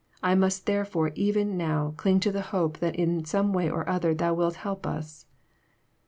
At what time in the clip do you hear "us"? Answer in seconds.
4.87-5.27